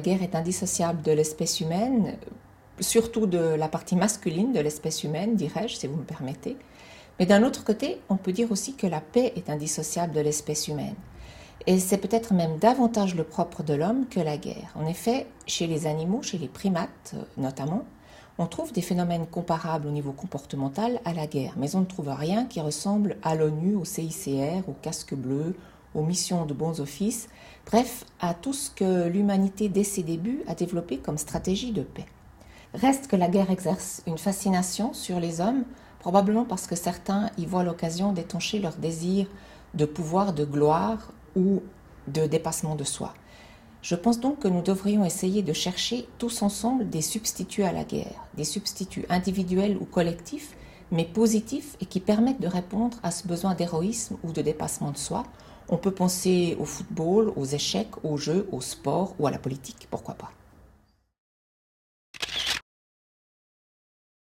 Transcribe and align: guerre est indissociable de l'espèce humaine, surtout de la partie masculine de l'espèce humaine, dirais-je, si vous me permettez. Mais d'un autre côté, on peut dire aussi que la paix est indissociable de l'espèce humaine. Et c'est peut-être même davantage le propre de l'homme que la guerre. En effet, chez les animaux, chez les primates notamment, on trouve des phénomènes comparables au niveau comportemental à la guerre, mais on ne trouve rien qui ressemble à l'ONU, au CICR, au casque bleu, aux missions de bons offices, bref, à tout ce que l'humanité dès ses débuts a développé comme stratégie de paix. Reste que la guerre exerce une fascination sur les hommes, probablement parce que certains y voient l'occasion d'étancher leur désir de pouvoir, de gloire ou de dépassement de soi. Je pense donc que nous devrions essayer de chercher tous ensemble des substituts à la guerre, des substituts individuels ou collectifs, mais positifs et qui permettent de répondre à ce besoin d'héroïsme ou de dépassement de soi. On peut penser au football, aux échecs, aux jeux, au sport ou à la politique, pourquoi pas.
guerre 0.00 0.22
est 0.22 0.34
indissociable 0.34 1.02
de 1.02 1.12
l'espèce 1.12 1.60
humaine, 1.60 2.16
surtout 2.80 3.26
de 3.26 3.38
la 3.38 3.68
partie 3.68 3.96
masculine 3.96 4.52
de 4.52 4.60
l'espèce 4.60 5.04
humaine, 5.04 5.36
dirais-je, 5.36 5.76
si 5.76 5.86
vous 5.86 5.96
me 5.96 6.04
permettez. 6.04 6.56
Mais 7.18 7.26
d'un 7.26 7.44
autre 7.44 7.64
côté, 7.64 8.00
on 8.08 8.16
peut 8.16 8.32
dire 8.32 8.50
aussi 8.50 8.74
que 8.74 8.86
la 8.86 9.00
paix 9.00 9.32
est 9.36 9.50
indissociable 9.50 10.12
de 10.12 10.20
l'espèce 10.20 10.68
humaine. 10.68 10.96
Et 11.66 11.78
c'est 11.78 11.98
peut-être 11.98 12.34
même 12.34 12.58
davantage 12.58 13.14
le 13.14 13.24
propre 13.24 13.62
de 13.62 13.74
l'homme 13.74 14.06
que 14.08 14.20
la 14.20 14.36
guerre. 14.36 14.74
En 14.74 14.86
effet, 14.86 15.26
chez 15.46 15.66
les 15.66 15.86
animaux, 15.86 16.22
chez 16.22 16.38
les 16.38 16.48
primates 16.48 17.14
notamment, 17.36 17.84
on 18.36 18.46
trouve 18.46 18.72
des 18.72 18.82
phénomènes 18.82 19.26
comparables 19.26 19.86
au 19.86 19.92
niveau 19.92 20.12
comportemental 20.12 21.00
à 21.04 21.12
la 21.12 21.28
guerre, 21.28 21.54
mais 21.56 21.76
on 21.76 21.80
ne 21.80 21.86
trouve 21.86 22.08
rien 22.08 22.46
qui 22.46 22.60
ressemble 22.60 23.16
à 23.22 23.36
l'ONU, 23.36 23.76
au 23.76 23.84
CICR, 23.84 24.68
au 24.68 24.72
casque 24.72 25.14
bleu, 25.14 25.54
aux 25.94 26.02
missions 26.02 26.46
de 26.46 26.54
bons 26.54 26.80
offices, 26.80 27.28
bref, 27.66 28.04
à 28.20 28.34
tout 28.34 28.52
ce 28.52 28.70
que 28.70 29.08
l'humanité 29.08 29.68
dès 29.68 29.84
ses 29.84 30.02
débuts 30.02 30.42
a 30.46 30.54
développé 30.54 30.98
comme 30.98 31.18
stratégie 31.18 31.72
de 31.72 31.82
paix. 31.82 32.06
Reste 32.74 33.06
que 33.06 33.16
la 33.16 33.28
guerre 33.28 33.50
exerce 33.50 34.02
une 34.06 34.18
fascination 34.18 34.92
sur 34.92 35.20
les 35.20 35.40
hommes, 35.40 35.64
probablement 36.00 36.44
parce 36.44 36.66
que 36.66 36.76
certains 36.76 37.30
y 37.38 37.46
voient 37.46 37.62
l'occasion 37.62 38.12
d'étancher 38.12 38.58
leur 38.58 38.74
désir 38.74 39.26
de 39.74 39.84
pouvoir, 39.84 40.32
de 40.32 40.44
gloire 40.44 41.12
ou 41.36 41.62
de 42.08 42.26
dépassement 42.26 42.74
de 42.74 42.84
soi. 42.84 43.14
Je 43.82 43.94
pense 43.94 44.18
donc 44.18 44.38
que 44.38 44.48
nous 44.48 44.62
devrions 44.62 45.04
essayer 45.04 45.42
de 45.42 45.52
chercher 45.52 46.08
tous 46.18 46.42
ensemble 46.42 46.88
des 46.88 47.02
substituts 47.02 47.64
à 47.64 47.72
la 47.72 47.84
guerre, 47.84 48.24
des 48.34 48.44
substituts 48.44 49.04
individuels 49.10 49.76
ou 49.78 49.84
collectifs, 49.84 50.56
mais 50.94 51.04
positifs 51.04 51.76
et 51.80 51.86
qui 51.86 51.98
permettent 51.98 52.40
de 52.40 52.46
répondre 52.46 52.98
à 53.02 53.10
ce 53.10 53.26
besoin 53.26 53.54
d'héroïsme 53.54 54.16
ou 54.22 54.32
de 54.32 54.40
dépassement 54.40 54.92
de 54.92 54.96
soi. 54.96 55.24
On 55.68 55.76
peut 55.76 55.90
penser 55.90 56.56
au 56.60 56.64
football, 56.64 57.32
aux 57.36 57.44
échecs, 57.44 58.04
aux 58.04 58.16
jeux, 58.16 58.48
au 58.52 58.60
sport 58.60 59.14
ou 59.18 59.26
à 59.26 59.30
la 59.32 59.38
politique, 59.38 59.88
pourquoi 59.90 60.14
pas. 60.14 60.30